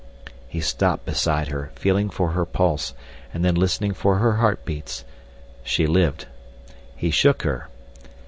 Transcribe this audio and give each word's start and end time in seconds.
He 0.47 0.61
stopped 0.61 1.05
beside 1.05 1.49
her, 1.49 1.69
feeling 1.75 2.09
for 2.09 2.29
her 2.31 2.43
pulse 2.43 2.95
and 3.31 3.45
then 3.45 3.53
listening 3.53 3.93
for 3.93 4.15
her 4.15 4.37
heartbeats. 4.37 5.05
She 5.63 5.85
lived. 5.85 6.25
He 6.95 7.11
shook 7.11 7.43
her. 7.43 7.67